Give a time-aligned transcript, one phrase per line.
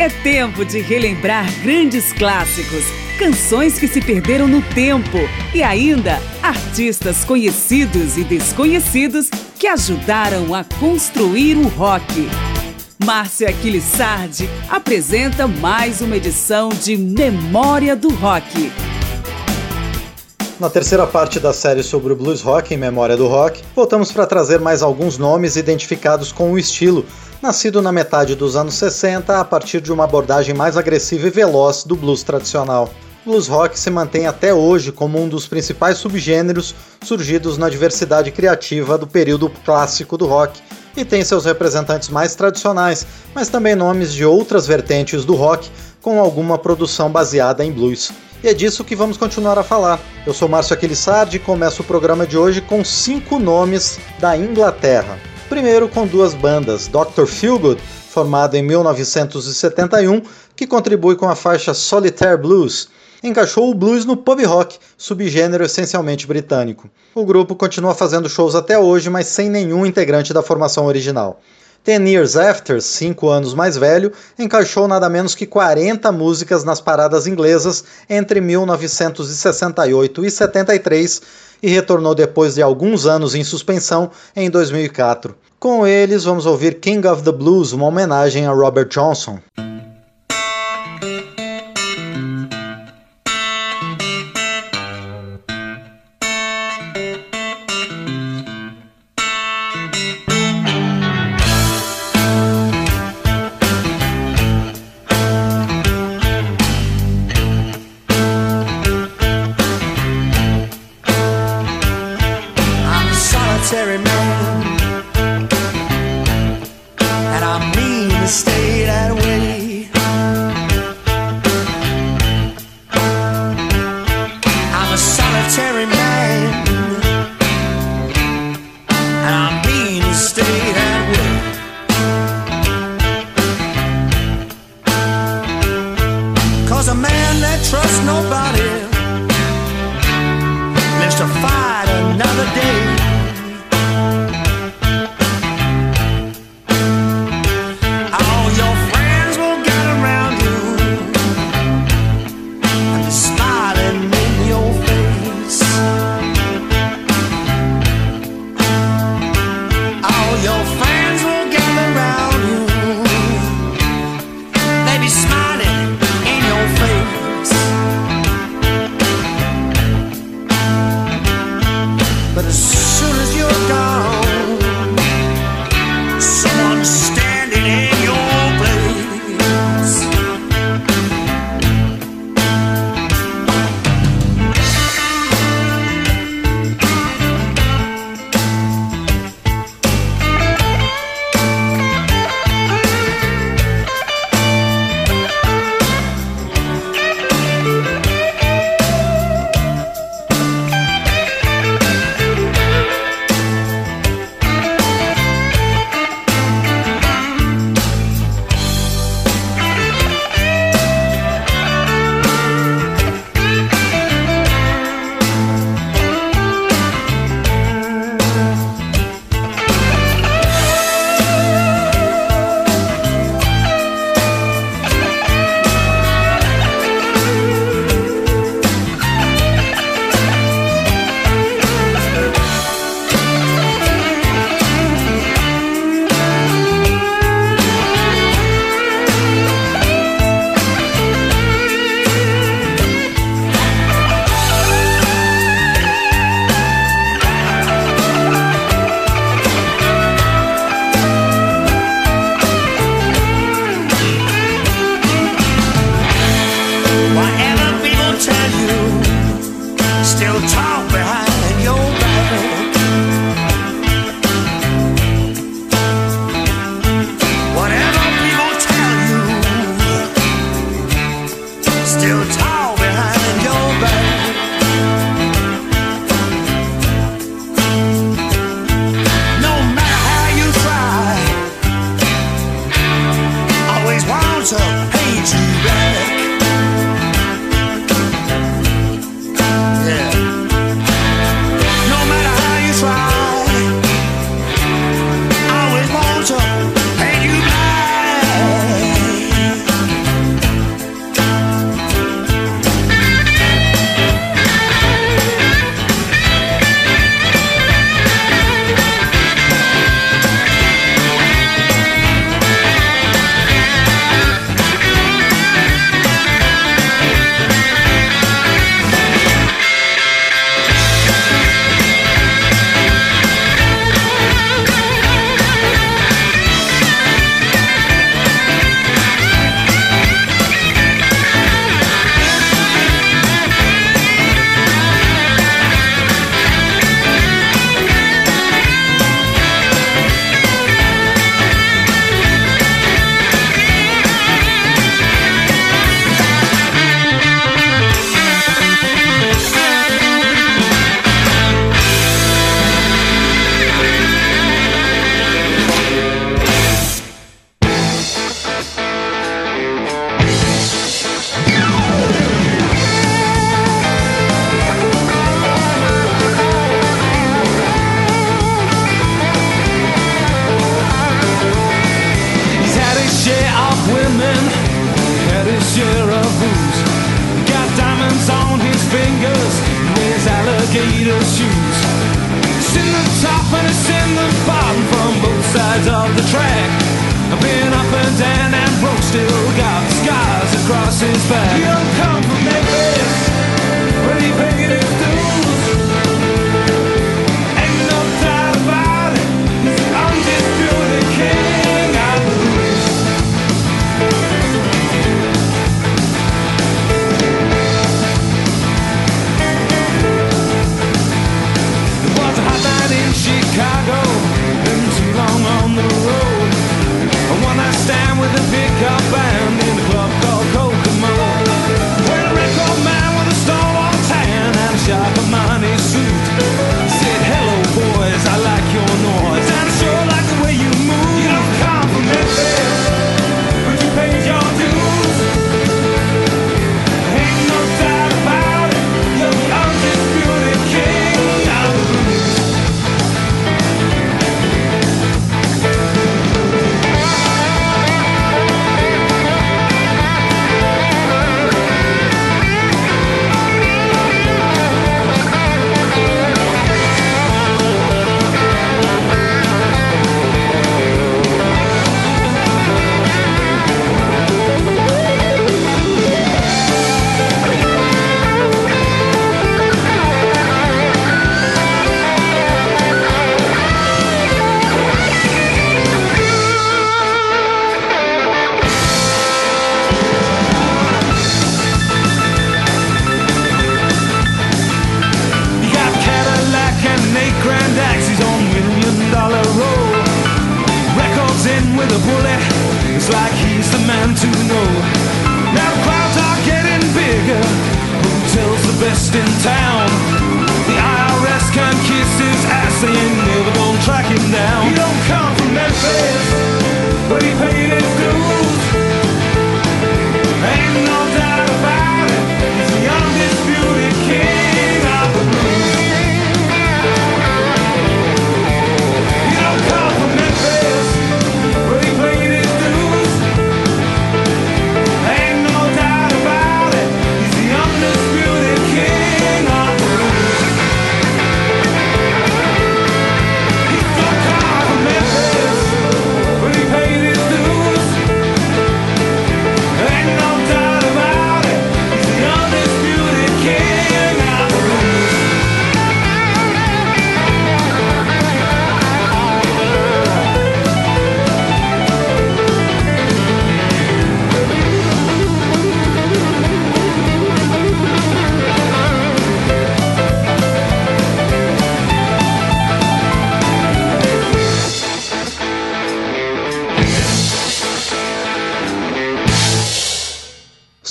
[0.00, 2.84] É tempo de relembrar grandes clássicos,
[3.18, 5.18] canções que se perderam no tempo
[5.52, 9.28] e ainda artistas conhecidos e desconhecidos
[9.58, 12.28] que ajudaram a construir o rock.
[13.04, 18.70] Márcia Aquilissardi apresenta mais uma edição de Memória do Rock.
[20.60, 24.26] Na terceira parte da série sobre o blues rock em Memória do Rock, voltamos para
[24.26, 27.06] trazer mais alguns nomes identificados com o estilo,
[27.40, 31.84] nascido na metade dos anos 60 a partir de uma abordagem mais agressiva e veloz
[31.84, 32.90] do blues tradicional.
[33.24, 38.98] Blues rock se mantém até hoje como um dos principais subgêneros surgidos na diversidade criativa
[38.98, 40.60] do período clássico do rock
[40.96, 45.70] e tem seus representantes mais tradicionais, mas também nomes de outras vertentes do rock
[46.02, 48.10] com alguma produção baseada em blues.
[48.42, 50.00] E é disso que vamos continuar a falar.
[50.24, 55.18] Eu sou Márcio Aquilissardi e começo o programa de hoje com cinco nomes da Inglaterra.
[55.48, 57.26] Primeiro com duas bandas, Dr.
[57.26, 60.22] Feelgood, formado em 1971,
[60.54, 62.88] que contribui com a faixa Solitaire Blues,
[63.24, 66.88] encaixou o blues no pub rock, subgênero essencialmente britânico.
[67.16, 71.40] O grupo continua fazendo shows até hoje, mas sem nenhum integrante da formação original.
[71.84, 77.26] Ten Years After, cinco anos mais velho, encaixou nada menos que 40 músicas nas paradas
[77.26, 81.22] inglesas entre 1968 e 73
[81.62, 85.34] e retornou depois de alguns anos em suspensão em 2004.
[85.58, 89.40] Com eles, vamos ouvir King of the Blues, uma homenagem a Robert Johnson.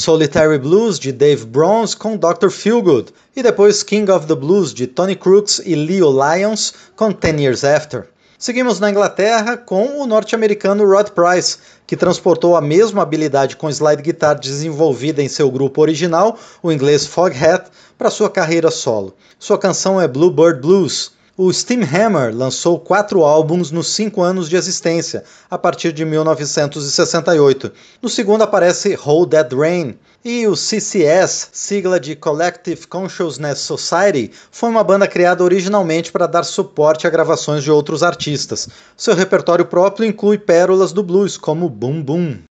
[0.07, 2.49] Solitary Blues de Dave Bronze com Dr.
[2.49, 7.41] Feelgood e depois King of the Blues de Tony Crooks e Leo Lyons com Ten
[7.41, 8.07] Years After.
[8.39, 14.01] Seguimos na Inglaterra com o norte-americano Rod Price, que transportou a mesma habilidade com slide
[14.01, 19.13] guitar desenvolvida em seu grupo original, o inglês Foghat, para sua carreira solo.
[19.37, 21.16] Sua canção é Bluebird Blues.
[21.39, 27.71] O Steam Hammer lançou quatro álbuns nos cinco anos de existência, a partir de 1968.
[28.01, 29.99] No segundo aparece Hold That Rain.
[30.25, 36.43] E o CCS, sigla de Collective Consciousness Society, foi uma banda criada originalmente para dar
[36.43, 38.67] suporte a gravações de outros artistas.
[38.97, 42.46] Seu repertório próprio inclui pérolas do blues, como Boom Boom.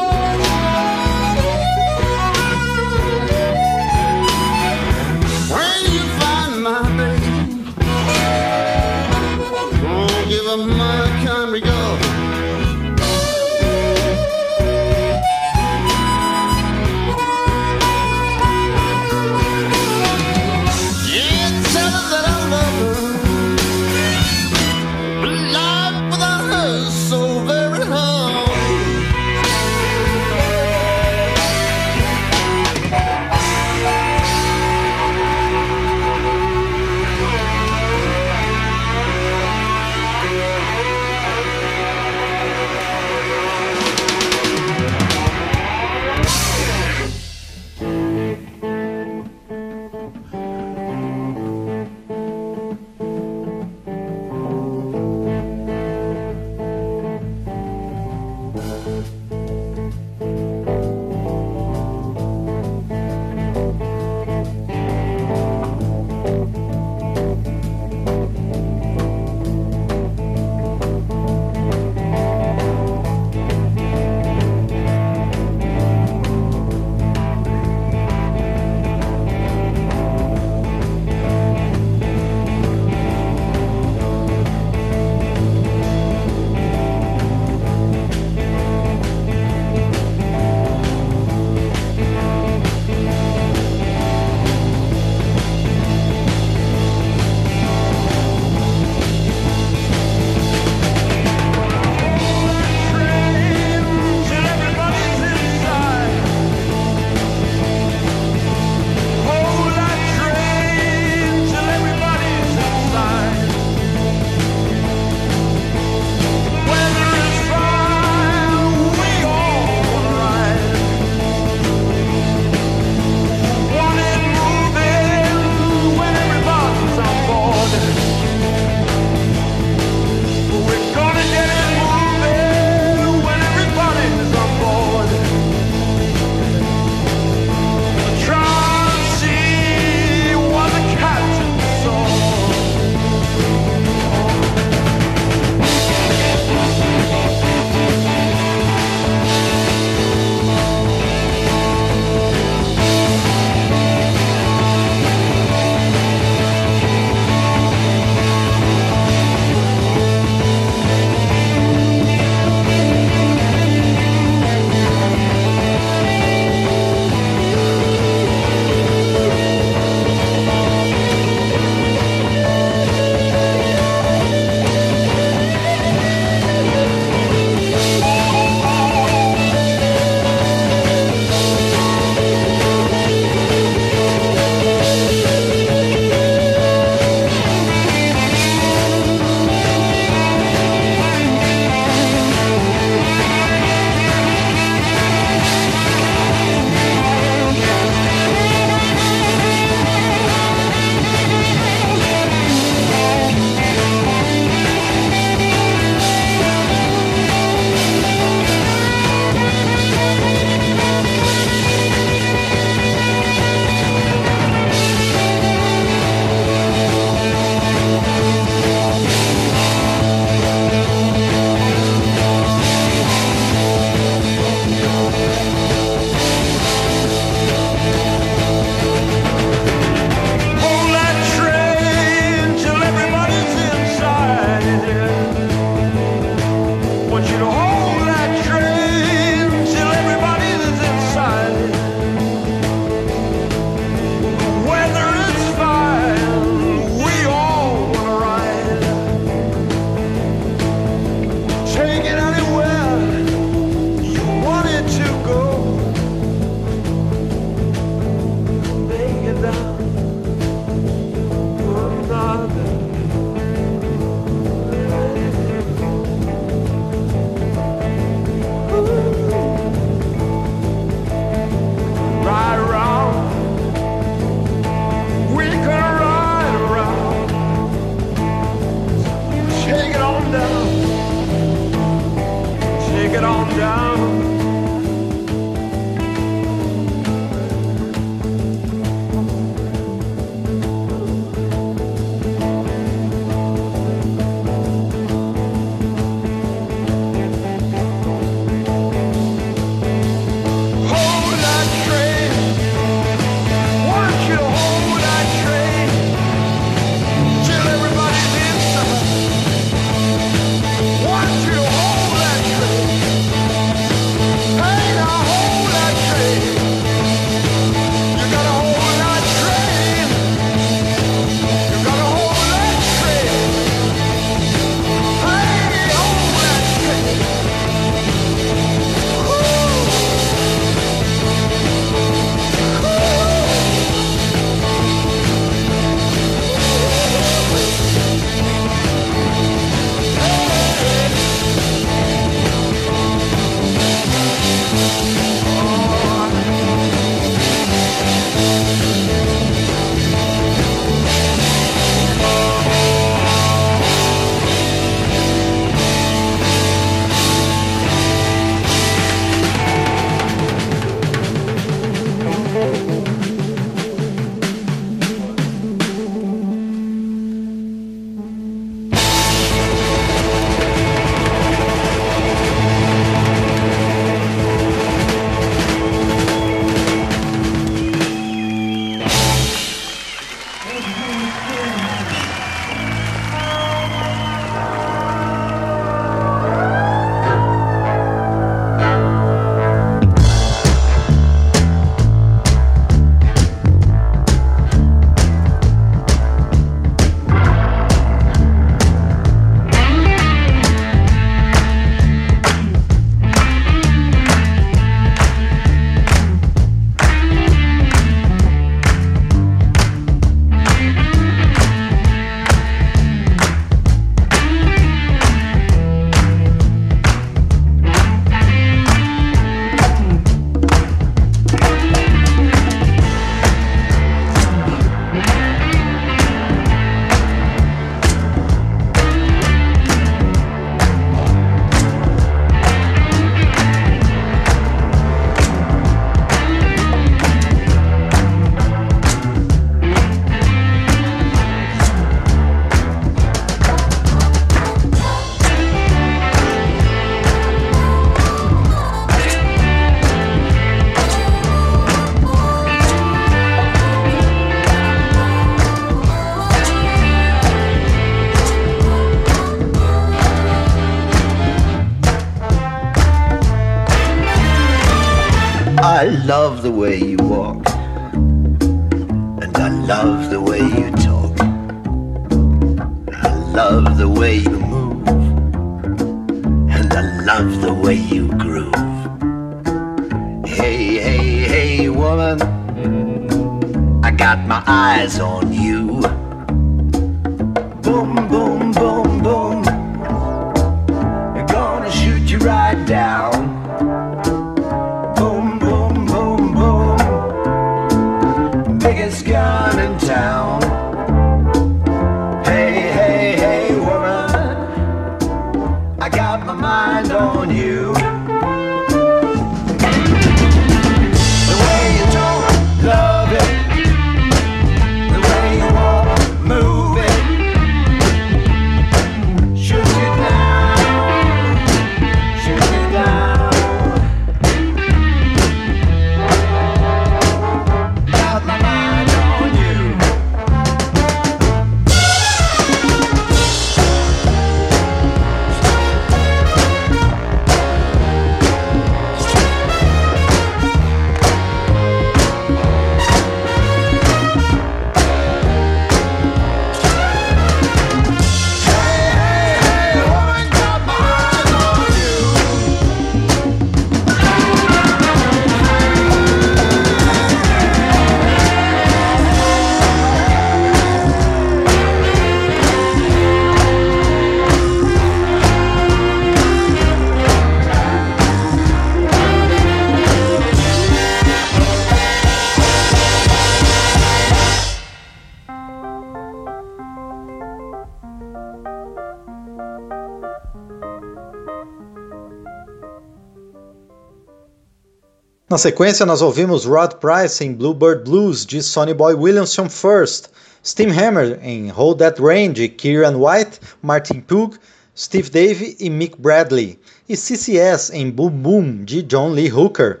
[585.52, 590.28] Na sequência, nós ouvimos Rod Price em Bluebird Blues, de Sonny Boy Williamson First,
[590.64, 594.54] Steam Hammer em Hold That Rain, de Kieran White, Martin Pugh,
[594.96, 600.00] Steve Davey e Mick Bradley, e CCS em Boom Boom, de John Lee Hooker.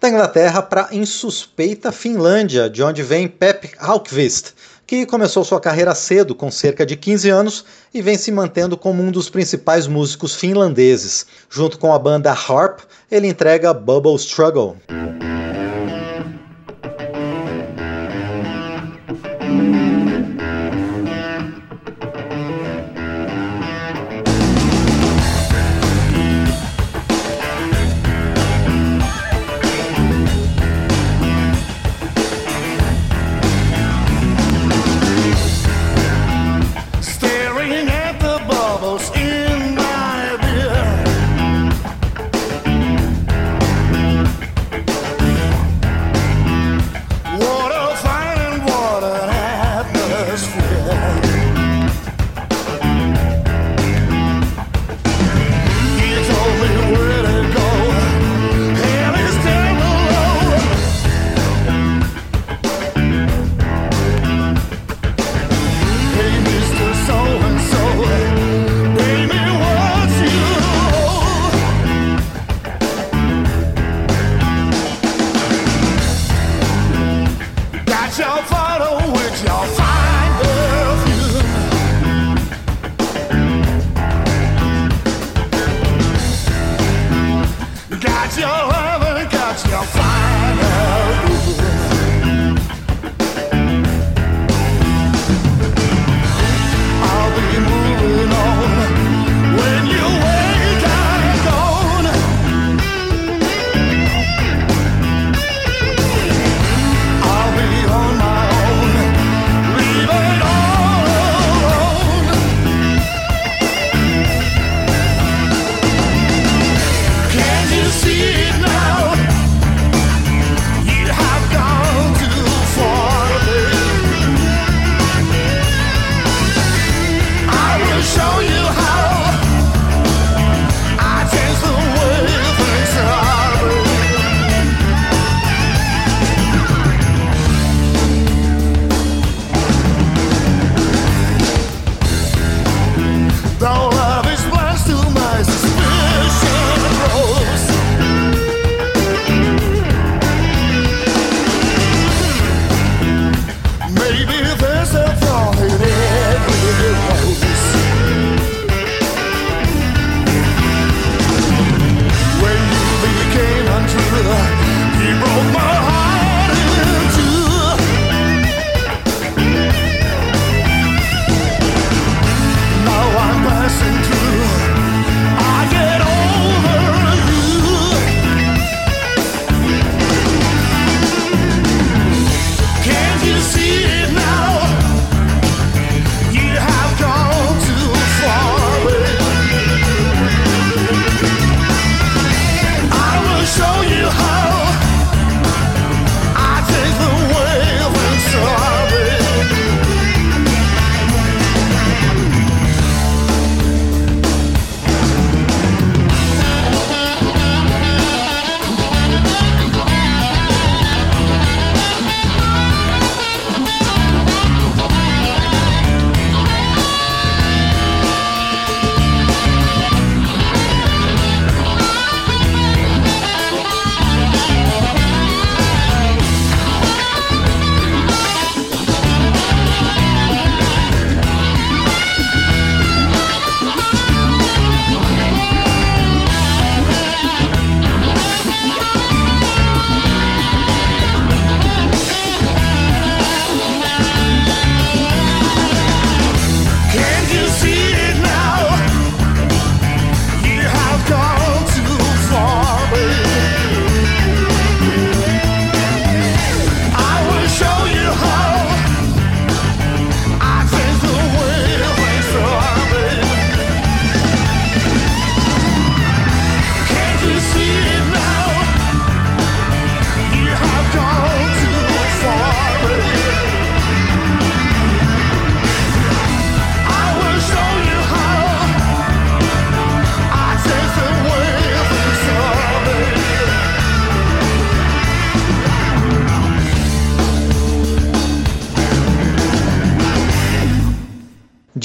[0.00, 4.52] Da Inglaterra para insuspeita Finlândia, de onde vem Pep Alkvist,
[4.88, 9.02] que começou sua carreira cedo, com cerca de 15 anos, e vem se mantendo como
[9.02, 11.26] um dos principais músicos finlandeses.
[11.50, 14.78] Junto com a banda Harp, ele entrega Bubble Struggle.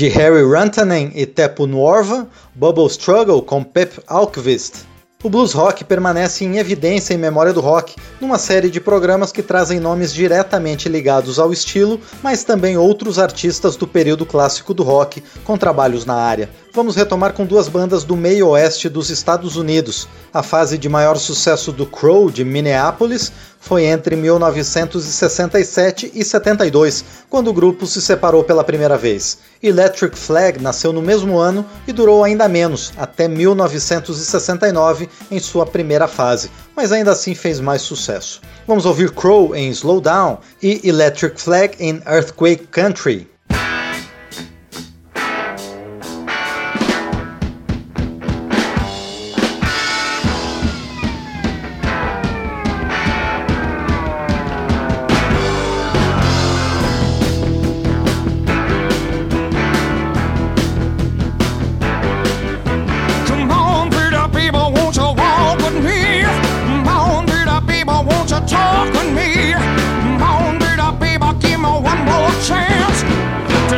[0.03, 4.85] De Harry Rantanen e Teppo Nuorva, Bubble Struggle com Pep Alkvist.
[5.23, 9.41] O blues rock permanece em evidência em memória do rock, numa série de programas que
[9.41, 15.23] trazem nomes diretamente ligados ao estilo, mas também outros artistas do período clássico do rock
[15.45, 16.49] com trabalhos na área.
[16.75, 20.07] Vamos retomar com duas bandas do meio oeste dos Estados Unidos.
[20.33, 27.49] A fase de maior sucesso do Crow de Minneapolis foi entre 1967 e 72, quando
[27.49, 29.37] o grupo se separou pela primeira vez.
[29.61, 36.07] Electric Flag nasceu no mesmo ano e durou ainda menos, até 1969, em sua primeira
[36.07, 38.41] fase, mas ainda assim fez mais sucesso.
[38.67, 43.32] Vamos ouvir Crow em Slow Down e Electric Flag em Earthquake Country.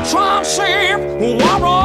[0.05, 1.84] Used to walk you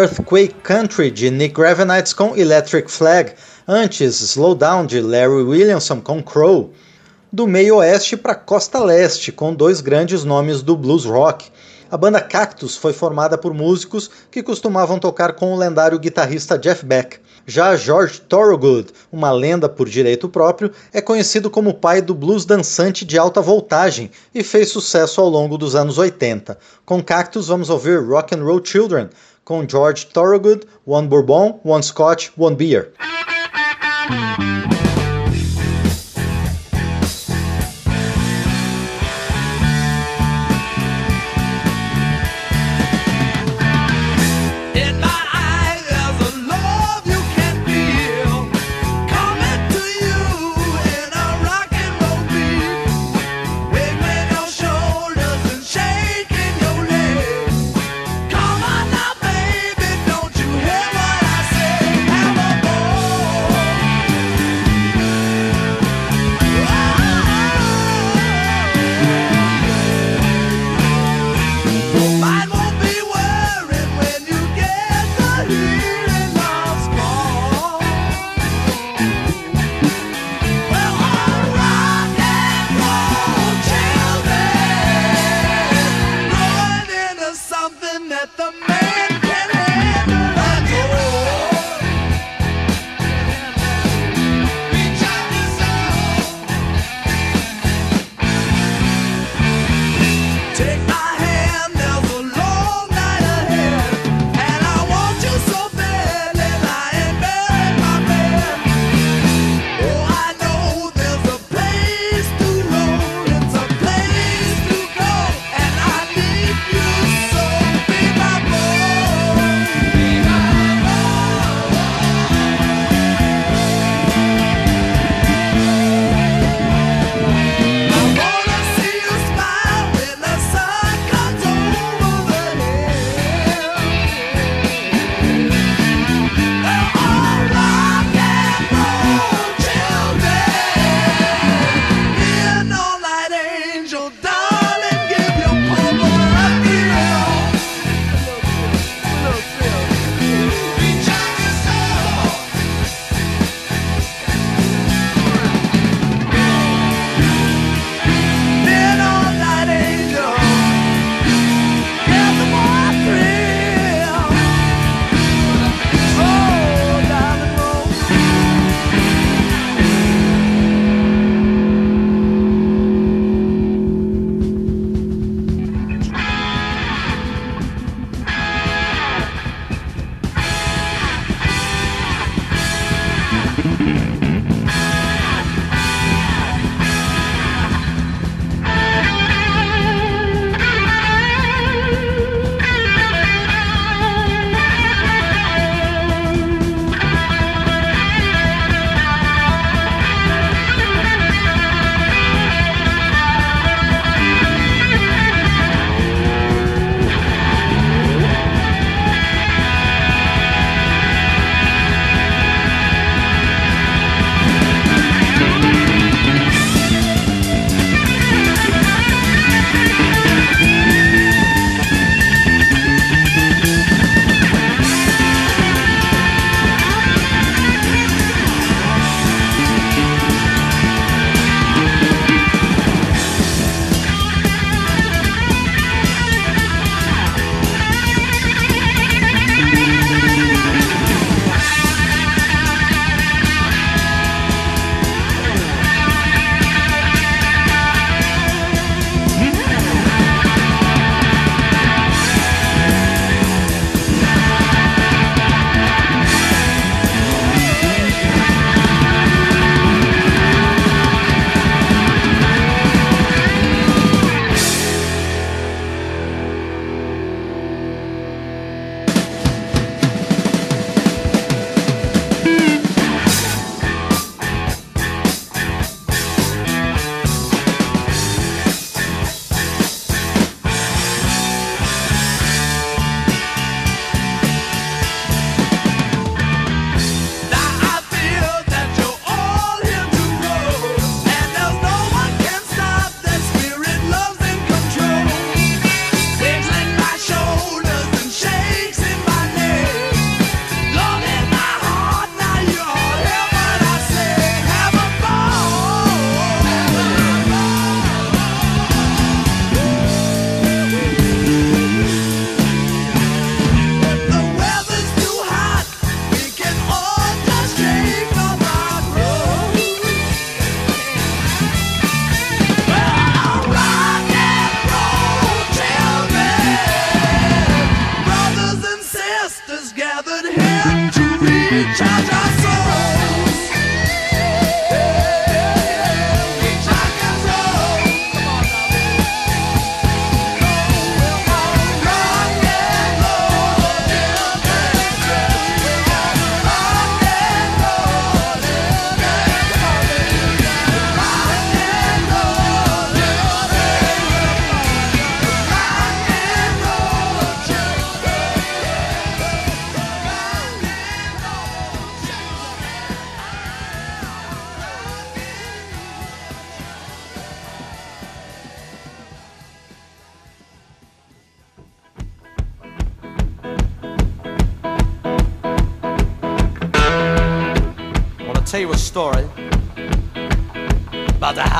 [0.00, 3.34] Earthquake Country de Nick Gravenites com Electric Flag,
[3.68, 6.72] antes Slow Down de Larry Williamson com Crow.
[7.30, 11.50] Do meio oeste para costa leste, com dois grandes nomes do blues rock.
[11.90, 16.82] A banda Cactus foi formada por músicos que costumavam tocar com o lendário guitarrista Jeff
[16.86, 17.18] Beck.
[17.46, 23.04] Já George Thorogood, uma lenda por direito próprio, é conhecido como pai do blues dançante
[23.04, 26.56] de alta voltagem e fez sucesso ao longo dos anos 80.
[26.86, 29.10] Com Cactus vamos ouvir Rock and Roll Children,
[29.50, 32.92] com George Thorogood, One Bourbon, One Scotch, One Beer.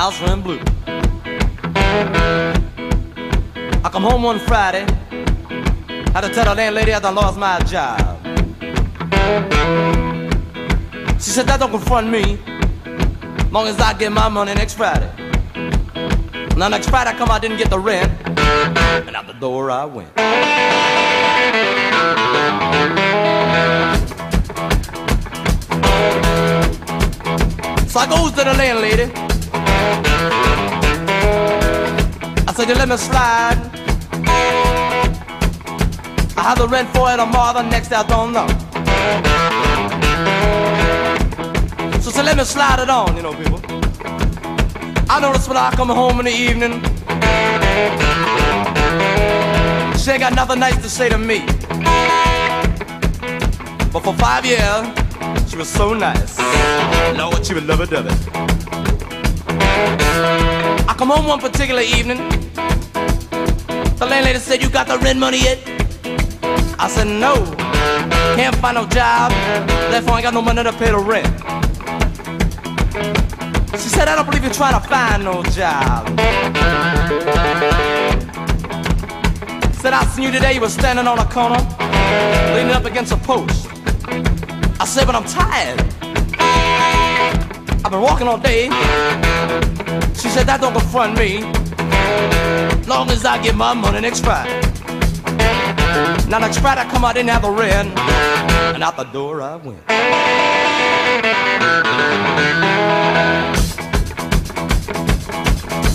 [0.01, 0.59] House running blue.
[3.85, 4.81] I come home one Friday,
[6.11, 8.17] had to tell the landlady I done lost my job.
[11.21, 12.39] She said that don't confront me,
[13.51, 15.11] long as I get my money next Friday.
[16.57, 19.85] Now next Friday I come, I didn't get the rent, and out the door I
[19.85, 20.09] went.
[27.87, 29.30] So I goes to the landlady.
[32.61, 33.57] Said, you let me slide.
[36.37, 38.47] I have the rent for it tomorrow, the next day I don't know.
[42.01, 43.59] So say, let me slide it on, you know, people.
[45.09, 46.83] I notice when I come home in the evening,
[49.97, 51.39] she ain't got nothing nice to say to me.
[53.91, 54.85] But for five years,
[55.49, 56.37] she was so nice.
[57.17, 57.91] Lord, she was love it,
[60.87, 62.40] I come home one particular evening.
[64.01, 65.59] The landlady said, You got the rent money yet?
[66.79, 67.35] I said, No.
[68.35, 69.31] Can't find no job.
[69.91, 71.27] Therefore, I ain't got no money to pay the rent.
[73.79, 76.07] She said, I don't believe you're trying to find no job.
[79.75, 80.55] Said, I seen you today.
[80.55, 81.61] You were standing on a corner,
[82.55, 83.67] leaning up against a post.
[84.81, 85.79] I said, but I'm tired.
[87.85, 88.63] I've been walking all day.
[90.15, 91.70] She said, that don't confront me.
[92.87, 94.59] Long as I get my money next Friday.
[96.27, 97.97] Now next Friday I come out, didn't have the rent.
[98.73, 99.79] And out the door I went.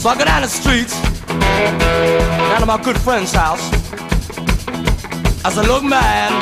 [0.00, 3.72] So I go down the streets, down to my good friend's house.
[5.44, 6.32] I said, look man,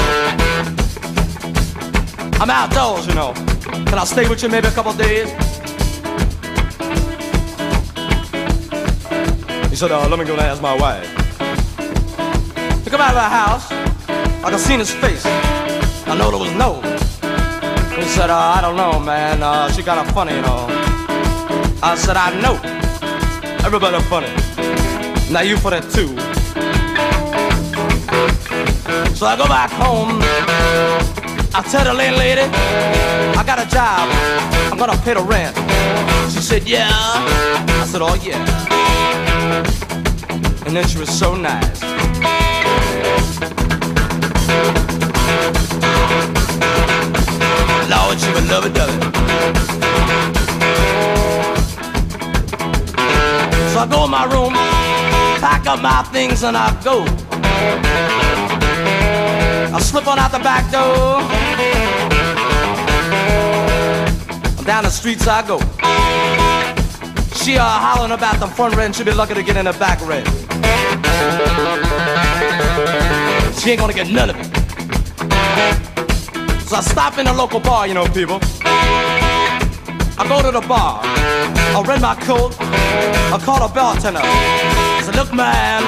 [2.41, 3.33] I'm outdoors, you know.
[3.87, 5.44] Can I stay with you maybe a couple days?
[9.75, 11.05] He said, uh, let me go and ask my wife.
[12.85, 13.73] He come out of the house,
[14.45, 15.27] I could see his face.
[15.27, 16.81] I know there was no.
[17.99, 19.43] He said, uh, I don't know, man.
[19.43, 20.69] Uh, she got a funny, you know.
[21.83, 22.55] I said, I know.
[23.67, 24.29] Everybody funny.
[25.33, 26.07] Now you that too.
[29.17, 30.21] So I go back home.
[31.53, 34.09] I tell the landlady, I got a job.
[34.71, 35.57] I'm gonna pay the rent.
[36.31, 36.91] She said, yeah.
[36.93, 38.64] I said, oh yeah.
[40.83, 41.83] She was so nice.
[47.89, 48.75] Lord, she would love it.
[53.71, 54.53] So I go in my room,
[55.41, 57.05] pack up my things, and I go.
[59.73, 61.21] I slip on out the back door.
[64.65, 65.61] Down the streets I go.
[67.37, 68.97] She uh, hollering about the front rent.
[68.97, 70.44] She'll be lucky to get in the back rent.
[73.61, 74.47] She ain't gonna get none of it.
[76.69, 78.39] So I stop in a local bar, you know, people.
[78.65, 81.01] I go to the bar.
[81.03, 82.57] I rent my coat.
[82.61, 84.21] I call the bartender.
[84.23, 85.83] I said, look, man,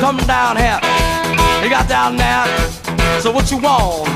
[0.00, 0.80] come down here.
[1.62, 2.80] You got down there
[3.20, 4.08] so what you want?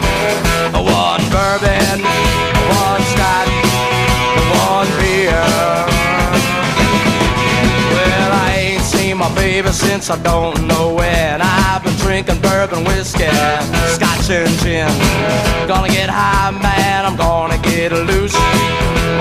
[0.73, 3.49] One bourbon, one scotch,
[4.65, 5.74] one beer.
[9.17, 11.41] My baby since I don't know when.
[11.41, 13.29] I've been drinking bourbon whiskey,
[13.95, 14.89] scotch and gin.
[15.69, 18.35] Gonna get high, man, I'm gonna get loose.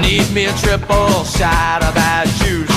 [0.01, 2.69] Need me a triple shot of that juice.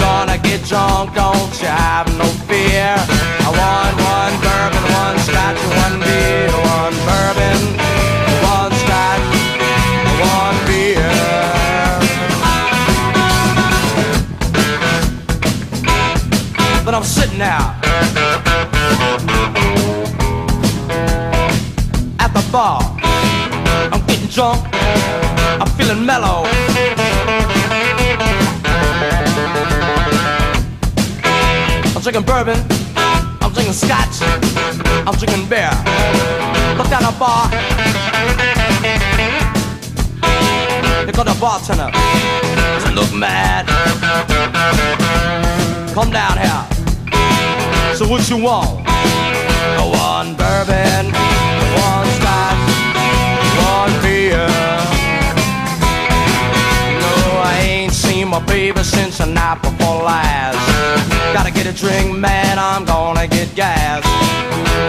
[0.00, 2.96] Gonna get drunk, don't you have no fear.
[3.44, 6.48] I want one bourbon, one scotch, one beer,
[6.80, 7.43] one bourbon,
[16.94, 17.74] I'm sitting out
[22.20, 22.80] at the bar.
[23.90, 24.64] I'm getting drunk.
[24.72, 26.44] I'm feeling mellow.
[31.96, 32.60] I'm drinking bourbon
[33.42, 34.22] I'm drinking scotch.
[35.04, 35.74] I'm drinking beer.
[36.78, 37.50] Look down the bar.
[41.02, 41.90] Here comes the bartender.
[41.90, 43.66] Doesn't look mad.
[45.92, 46.73] Come down here.
[47.96, 48.68] So what you want?
[49.78, 51.06] One bourbon,
[51.78, 52.58] one scotch,
[53.70, 54.48] one beer.
[56.98, 60.58] No, I ain't seen my baby since the night before last.
[61.32, 64.02] Gotta get a drink, man, I'm gonna get gas.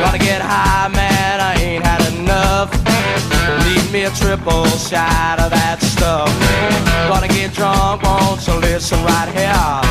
[0.03, 2.71] Gonna get high, man, I ain't had enough.
[3.67, 6.27] Need me a triple shot of that stuff.
[7.07, 9.84] Gonna get drunk, won't you listen right here?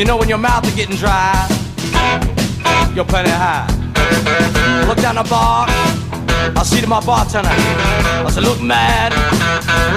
[0.00, 1.46] You know when your mouth is getting dry,
[2.94, 3.68] you're plenty high.
[4.88, 7.50] Look down the bar, I see to my bartender.
[7.50, 9.12] I said, look mad,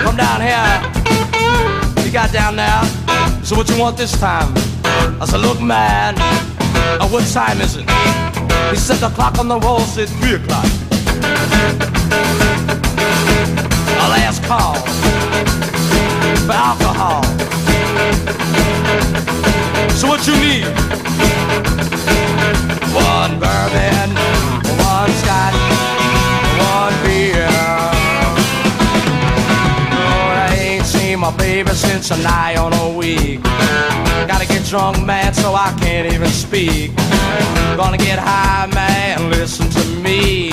[0.04, 2.04] come down here.
[2.04, 2.84] You got down there,
[3.46, 4.54] so what you want this time?
[5.22, 6.16] I said, look mad,
[7.00, 7.90] uh, what time is it?
[8.72, 10.66] He said the clock on the wall said three o'clock.
[14.04, 14.76] A last call
[16.46, 17.24] for alcohol.
[19.96, 20.66] So what you need?
[22.94, 24.10] One bourbon,
[24.84, 25.56] one scotch,
[26.60, 27.48] one beer.
[29.92, 33.42] Oh, I ain't seen my baby since a nigh on a week.
[34.28, 36.92] Gotta get drunk, man, so I can't even speak.
[37.78, 40.52] Gonna get high, man, listen to me.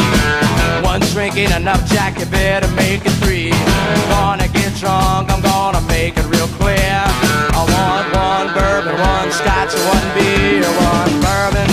[0.83, 3.51] One drink ain't enough, Jack, you better make it three.
[4.11, 6.90] Gonna get drunk, I'm gonna make it real clear.
[8.81, 11.69] Bourbon, one scotch, one beer, one bourbon.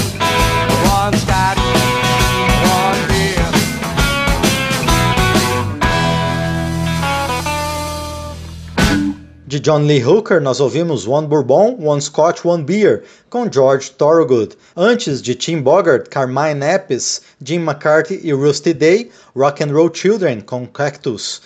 [9.47, 14.57] De John Lee Hooker, nós ouvimos One Bourbon, One Scotch, One Beer, com George Thorogood.
[14.75, 20.41] Antes de Tim Bogart, Carmine Appice, Jim McCarthy e Rusty Day, Rock and Roll Children,
[20.41, 21.39] com Cactus.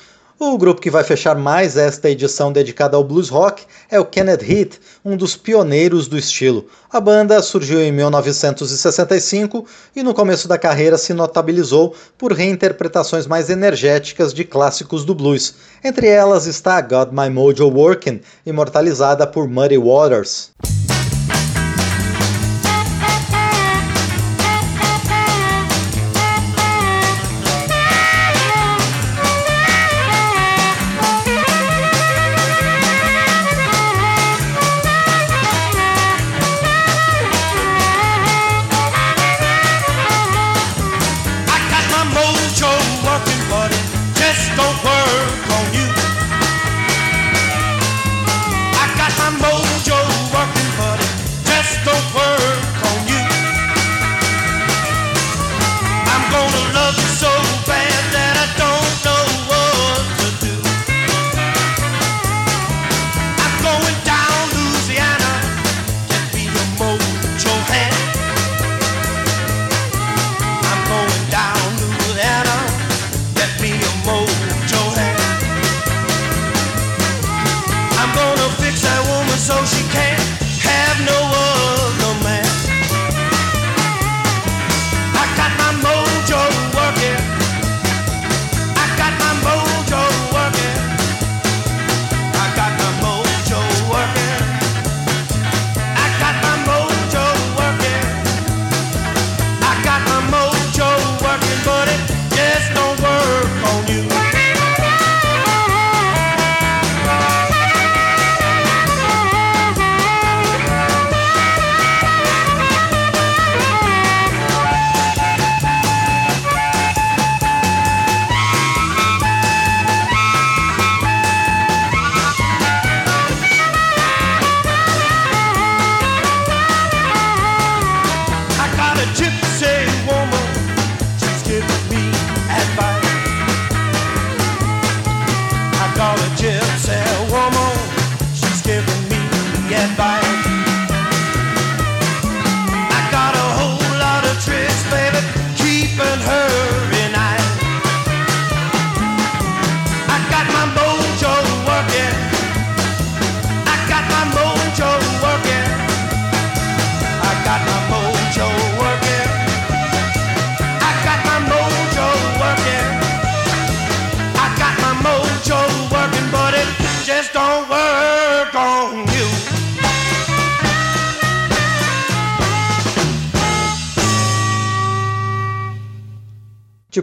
[0.43, 4.41] O grupo que vai fechar mais esta edição dedicada ao blues rock é o Kenneth
[4.41, 6.65] Heath, um dos pioneiros do estilo.
[6.91, 9.63] A banda surgiu em 1965
[9.95, 15.53] e no começo da carreira se notabilizou por reinterpretações mais energéticas de clássicos do blues.
[15.83, 20.49] Entre elas está Got My Mojo Workin', imortalizada por Muddy Waters.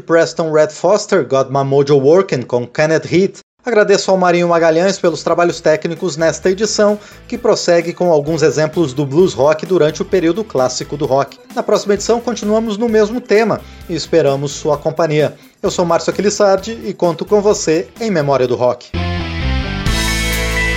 [0.09, 3.41] Preston Red Foster, Got My Mojo Working com Kenneth Heat.
[3.63, 6.99] Agradeço ao Marinho Magalhães pelos trabalhos técnicos nesta edição,
[7.29, 11.39] que prossegue com alguns exemplos do blues rock durante o período clássico do rock.
[11.55, 15.35] Na próxima edição continuamos no mesmo tema e esperamos sua companhia.
[15.63, 18.89] Eu sou Márcio Aquilissardi e conto com você em Memória do Rock.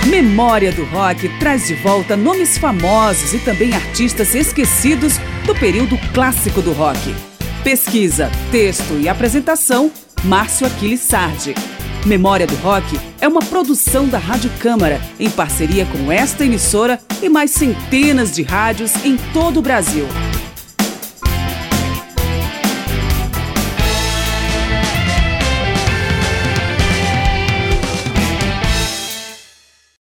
[0.06, 5.14] Memória do Rock traz de volta nomes famosos e também artistas esquecidos
[5.46, 7.31] do período clássico do rock.
[7.62, 9.92] Pesquisa, texto e apresentação,
[10.24, 11.54] Márcio Aquiles Sardi.
[12.04, 17.28] Memória do Rock é uma produção da Rádio Câmara, em parceria com esta emissora e
[17.28, 20.08] mais centenas de rádios em todo o Brasil.